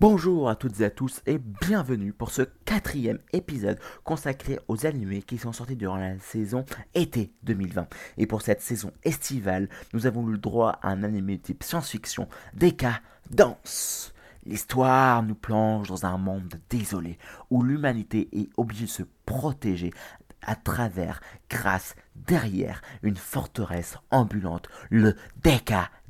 [0.00, 5.20] Bonjour à toutes et à tous et bienvenue pour ce quatrième épisode consacré aux animés
[5.20, 7.86] qui sont sortis durant la saison été 2020.
[8.16, 12.28] Et pour cette saison estivale, nous avons eu le droit à un animé type science-fiction,
[12.54, 14.14] Deka Danse.
[14.46, 17.18] L'histoire nous plonge dans un monde désolé
[17.50, 19.92] où l'humanité est obligée de se protéger
[20.40, 21.20] à travers,
[21.50, 25.14] grâce, derrière une forteresse ambulante, le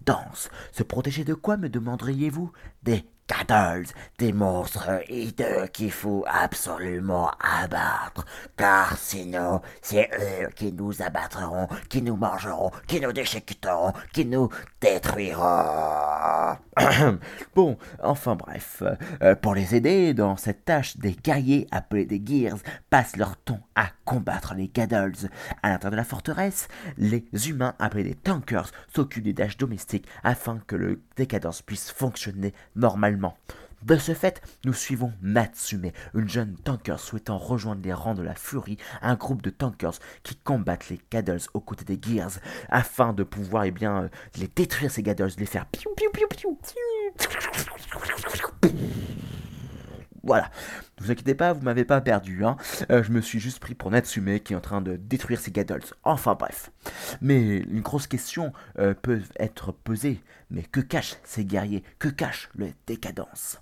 [0.07, 0.49] Danse.
[0.71, 2.53] Se protéger de quoi, me demanderiez-vous?
[2.85, 3.87] Des Caddles,
[4.19, 7.30] des monstres hideux qu'il faut absolument
[7.62, 14.27] abattre, car sinon c'est eux qui nous abattront, qui nous mangeront, qui nous déchiqueteront, qui
[14.27, 14.48] nous
[14.80, 16.56] détruiront.
[17.55, 18.83] bon, enfin bref,
[19.23, 22.59] euh, pour les aider dans cette tâche, des guerriers appelés des Gears
[22.91, 25.31] passent leur temps à combattre les Caddles.
[25.62, 26.67] À l'intérieur de la forteresse,
[26.98, 32.55] les humains appelés des Tankers s'occupent des tâches domestiques afin que le décadence puisse fonctionner
[32.75, 33.20] normalement.
[33.83, 38.34] De ce fait, nous suivons Natsume, une jeune tanker souhaitant rejoindre les rangs de la
[38.34, 43.22] Fury, un groupe de tankers qui combattent les Caddles aux côtés des Gears, afin de
[43.22, 46.58] pouvoir eh bien, euh, les détruire ces Caddles, les faire piou piou piou piou
[50.23, 50.50] voilà.
[51.01, 52.45] Vous inquiétez pas, vous m'avez pas perdu.
[52.45, 52.56] Hein.
[52.91, 55.51] Euh, je me suis juste pris pour Natsume qui est en train de détruire ses
[55.51, 55.95] Gaddles.
[56.05, 56.70] Enfin bref.
[57.23, 60.20] Mais une grosse question euh, peut être posée.
[60.51, 61.83] Mais que cachent ces guerriers?
[61.98, 63.61] Que cache le décadence?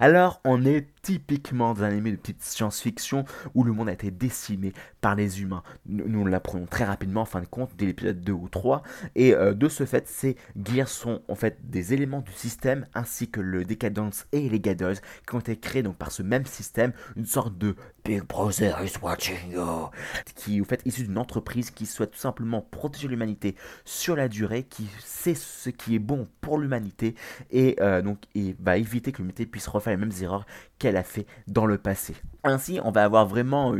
[0.00, 4.10] Alors, on est typiquement dans un animé de petite science-fiction où le monde a été
[4.10, 5.62] décimé par les humains.
[5.86, 8.82] Nous, l'apprenons très rapidement en fin de compte dès l'épisode 2 ou 3.
[9.16, 13.28] Et euh, de ce fait, ces gears sont en fait des éléments du système ainsi
[13.28, 16.92] que le Decadence et les Gaddles qui ont été créés donc par ce même système,
[17.16, 19.90] une sorte de Big Brother is watching you
[20.34, 24.28] qui est en fait issu d'une entreprise qui souhaite tout simplement protéger l'humanité sur la
[24.28, 27.14] durée, qui sait ce qui est bon pour l'humanité
[27.50, 30.46] et euh, donc et va éviter que l'humanité puisse refaire les mêmes erreurs
[30.78, 32.14] qu'elle a fait dans le passé.
[32.44, 33.74] Ainsi, on va avoir vraiment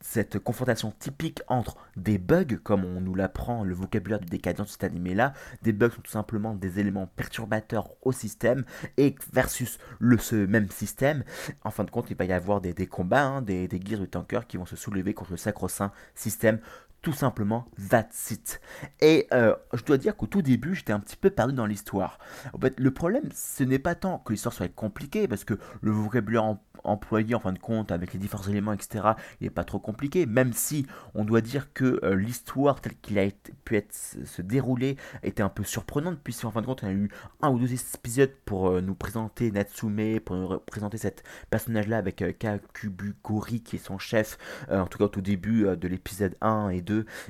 [0.00, 4.68] cette confrontation typique entre des bugs, comme on nous l'apprend le vocabulaire du décadent de
[4.68, 8.64] cet animé-là, des bugs sont tout simplement des éléments perturbateurs au système,
[8.96, 9.78] et versus
[10.20, 11.24] ce même système,
[11.64, 14.06] en fin de compte, il va y avoir des, combats, hein, des, des gears de
[14.06, 16.60] tankers qui vont se soulever contre le sacro-saint système
[17.02, 18.60] tout simplement that's it.
[19.00, 22.18] Et euh, je dois dire qu'au tout début, j'étais un petit peu perdu dans l'histoire.
[22.52, 25.90] En fait, le problème, ce n'est pas tant que l'histoire soit compliquée, parce que le
[25.90, 29.04] vocabulaire employé en fin de compte avec les différents éléments, etc.,
[29.40, 33.18] il n'est pas trop compliqué, même si on doit dire que euh, l'histoire telle qu'il
[33.18, 33.26] a
[33.64, 37.10] pu être, se dérouler était un peu surprenante, puisqu'en fin de compte, on a eu
[37.42, 42.38] un ou deux épisodes pour euh, nous présenter Natsume, pour nous présenter cet personnage-là avec
[42.38, 44.38] Kakubugori qui est son chef,
[44.70, 46.80] en tout cas au tout début de l'épisode 1 et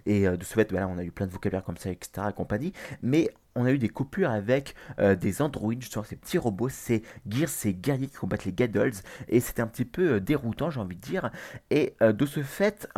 [0.06, 2.28] et euh, de ce fait, on a eu plein de vocabulaire comme ça, etc.
[3.02, 7.02] Mais on a eu des coupures avec euh, des androïdes, justement ces petits robots, ces
[7.26, 8.92] gears, guerriers qui combattent les Gaddles,
[9.28, 11.30] et c'était un petit peu euh, déroutant, j'ai envie de dire.
[11.70, 12.88] Et de ce fait,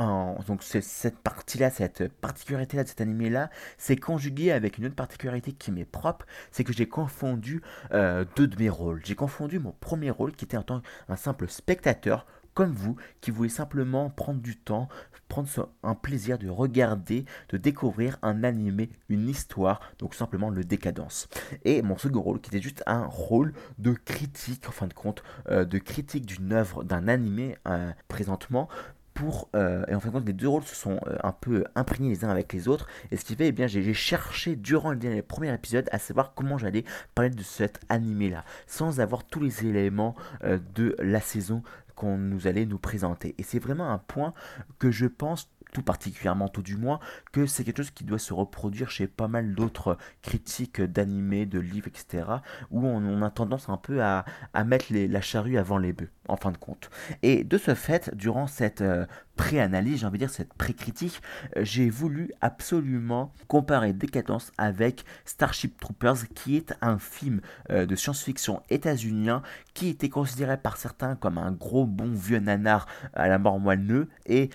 [0.47, 5.73] donc cette partie-là, cette particularité-là de cet animé-là, c'est conjugué avec une autre particularité qui
[5.73, 7.63] m'est propre, c'est que j'ai confondu
[7.93, 9.01] deux de mes rôles.
[9.05, 12.27] J'ai confondu mon premier rôle, qui était en tant qu'un simple spectateur,
[12.61, 14.91] comme vous, qui voulez simplement prendre du temps,
[15.29, 15.49] prendre
[15.83, 21.31] un plaisir de regarder, de découvrir un animé, une histoire, donc simplement le décadence.
[21.65, 25.23] Et mon second rôle, qui était juste un rôle de critique, en fin de compte,
[25.49, 28.69] euh, de critique d'une œuvre, d'un animé euh, présentement,
[29.15, 32.11] pour, euh, et en fin de compte, les deux rôles se sont un peu imprégnés
[32.11, 32.87] les uns avec les autres.
[33.11, 36.59] Et ce qui fait, eh bien, j'ai cherché durant le premier épisode à savoir comment
[36.59, 36.85] j'allais
[37.15, 41.63] parler de cet animé-là, sans avoir tous les éléments de la saison
[42.01, 43.35] qu'on nous allait nous présenter.
[43.37, 44.33] Et c'est vraiment un point
[44.79, 46.99] que je pense tout particulièrement, tout du moins,
[47.31, 51.61] que c'est quelque chose qui doit se reproduire chez pas mal d'autres critiques d'animés, de
[51.61, 52.25] livres, etc.,
[52.71, 54.25] où on, a tendance un peu à,
[54.65, 56.91] mettre la charrue avant les bœufs, en fin de compte.
[57.23, 61.21] Et de ce fait, durant cette euh, pré-analyse, j'ai envie de dire cette pré-critique,
[61.57, 67.97] euh, j'ai voulu absolument comparer Décadence avec Starship Troopers, qui est un film euh, de
[67.97, 69.43] science-fiction états-unien
[69.75, 74.09] qui était considéré par certains comme un gros bon vieux nanar à la mort moelleux
[74.27, 74.51] et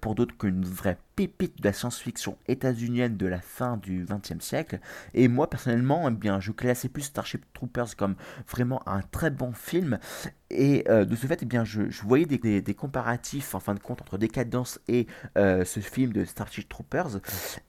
[0.00, 4.78] pour d'autres qu'une vraie pépite de la science-fiction états-unienne de la fin du XXe siècle.
[5.14, 8.14] Et moi, personnellement, eh bien, je classais plus Starship Troopers comme
[8.48, 9.98] vraiment un très bon film.
[10.50, 14.00] Et euh, de ce fait, eh bien, je, voyais des, comparatifs, en fin de compte,
[14.02, 17.20] entre Décadence et euh, ce film de Starship Troopers.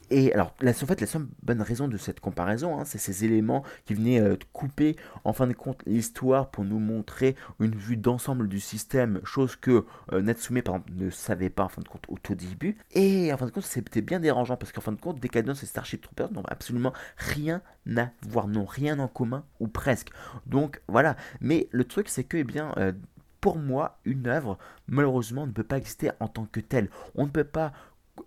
[0.10, 3.26] Et alors, la, en fait, la seule bonne raison de cette comparaison, hein, c'est ces
[3.26, 7.98] éléments qui venaient euh, couper, en fin de compte, l'histoire pour nous montrer une vue
[7.98, 12.06] d'ensemble du système, chose que Natsume, par exemple, ne savait pas, en fin de compte,
[12.08, 12.78] au tout début.
[12.92, 15.68] Et en fin de compte, c'était bien dérangeant parce qu'en fin de compte, Decadence et
[15.68, 17.62] Starship Troopers n'ont absolument rien
[17.96, 20.10] à voir, n'ont rien en commun ou presque.
[20.48, 21.16] Donc voilà.
[21.40, 22.94] Mais le truc, c'est que, eh bien, euh,
[23.40, 24.58] pour moi, une œuvre,
[24.88, 26.90] malheureusement, ne peut pas exister en tant que telle.
[27.14, 27.74] On ne peut pas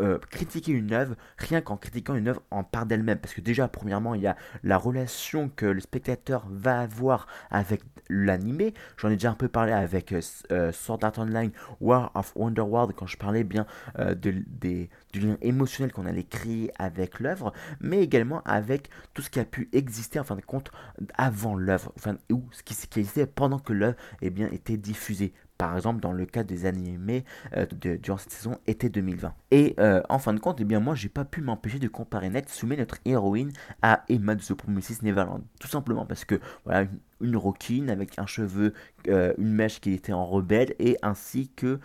[0.00, 3.19] euh, critiquer une œuvre rien qu'en critiquant une œuvre en part d'elle-même.
[3.19, 7.82] Parce que déjà, premièrement, il y a la relation que le spectateur va avoir avec
[8.08, 8.75] l'animé.
[8.96, 10.20] J'en ai déjà un peu parlé avec euh,
[10.52, 11.50] euh, Sword Art Online,
[11.81, 13.66] War of Wonderworld, quand je parlais bien
[13.98, 19.31] de, des, du lien émotionnel qu'on allait créer avec l'œuvre, mais également avec tout ce
[19.31, 20.70] qui a pu exister en fin de compte
[21.16, 21.92] avant l'œuvre,
[22.31, 26.43] ou ce qui, existait pendant que l'œuvre eh était diffusée par exemple dans le cas
[26.43, 27.23] des animés
[27.55, 27.67] euh,
[28.01, 29.35] durant cette saison été 2020.
[29.51, 32.31] Et euh, en fin de compte, eh bien moi j'ai pas pu m'empêcher de comparer
[32.31, 33.53] Natsume, notre héroïne,
[33.83, 35.43] à Emma de The Promises Neverland.
[35.61, 36.89] Tout simplement parce que voilà,
[37.21, 38.73] une, roquine avec un cheveu,
[39.09, 41.79] euh, une mèche qui était en rebelle, et ainsi que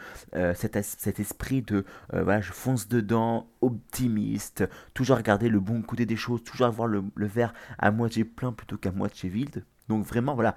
[0.53, 1.83] cet, cet, esprit de
[2.13, 4.63] voilà, je fonce dedans, optimiste,
[4.93, 8.53] toujours regarder le bon côté des choses, toujours avoir le, le verre à moitié plein
[8.53, 9.65] plutôt qu'à moitié vide.
[9.87, 10.55] Donc vraiment, voilà,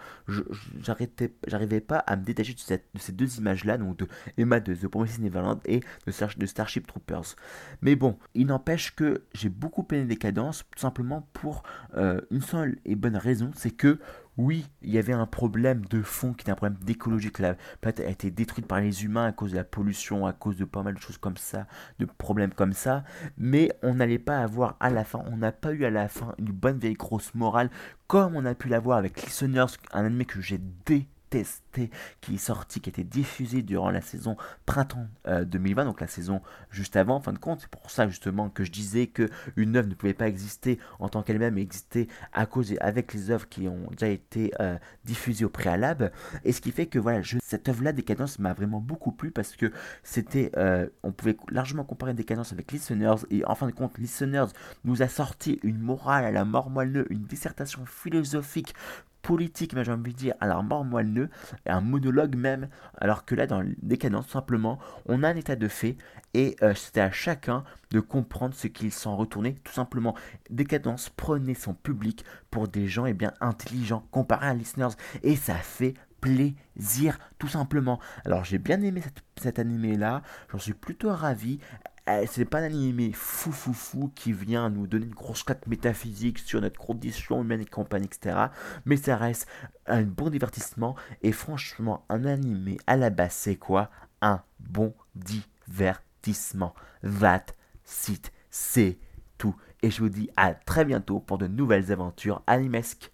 [1.46, 5.20] j'arrivais pas à me détacher de, ces deux images-là, donc de Emma de The Promised
[5.20, 7.36] Neverland et de, Starship Troopers.
[7.82, 11.62] Mais bon, il n'empêche que j'ai beaucoup aimé Décadence, tout simplement pour
[11.96, 13.98] euh, une seule et bonne raison, c'est que
[14.38, 17.56] oui, il y avait un problème de fond qui est un problème d'écologie, que la
[17.81, 20.64] planète a été détruite par les humains à cause de la pollution, à cause de
[20.64, 21.67] pas mal de choses comme ça,
[21.99, 23.02] de problèmes comme ça,
[23.37, 26.35] mais on n'allait pas avoir à la fin, on n'a pas eu à la fin
[26.38, 27.69] une bonne vieille grosse morale
[28.06, 31.90] comme on a pu l'avoir avec Listeners, un anime que j'ai dé testé,
[32.20, 34.36] qui est sorti, qui a été diffusé durant la saison
[34.66, 36.40] printemps 2020, euh, donc la saison
[36.70, 37.60] juste avant, en fin de compte.
[37.60, 41.08] C'est pour ça justement que je disais que une œuvre ne pouvait pas exister en
[41.08, 45.44] tant qu'elle-même, mais exister à cause avec les œuvres qui ont déjà été euh, diffusées
[45.44, 46.12] au préalable.
[46.44, 49.72] Et ce qui fait que voilà, cette œuvre-là, Décadence, m'a vraiment beaucoup plu parce que
[50.02, 53.26] c'était, euh, on pouvait largement comparer Décadence avec Listeners.
[53.31, 54.48] Et en fin de compte, Listeners
[54.84, 58.74] nous a sorti une morale à la mort moelleux, une dissertation philosophique
[59.23, 61.29] politique, j'ai envie de dire, à la mort moelleux,
[61.67, 65.97] un monologue même, alors que là, dans Décadence, simplement, on a un état de fait,
[66.35, 70.15] et euh, c'était à chacun de comprendre ce qu'il s'en retournait, tout simplement.
[70.50, 75.55] Décadence prenait son public pour des gens, eh bien, intelligents, comparé à Listeners, et ça
[75.55, 78.00] fait plaisir, tout simplement.
[78.25, 81.61] Alors j'ai bien aimé cette, cet animé là, j'en suis plutôt ravi.
[82.10, 85.66] Eh, c'est pas un animé fou fou fou qui vient nous donner une grosse claque
[85.66, 88.46] métaphysique sur notre condition humaine et compagnie, etc.
[88.87, 89.46] Mais ça reste
[89.87, 90.96] un bon divertissement.
[91.22, 93.90] Et franchement, un animé à la base, c'est quoi?
[94.22, 96.75] Un bon divertissement.
[97.02, 97.44] Vat,
[97.84, 98.99] site, c'est
[99.37, 99.55] tout.
[99.82, 103.12] Et je vous dis à très bientôt pour de nouvelles aventures animesques.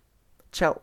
[0.53, 0.75] Ciao